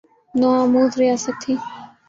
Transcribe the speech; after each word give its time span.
نو 0.39 0.47
آموز 0.63 0.91
ریاست 1.01 1.35
تھی۔ 1.41 1.53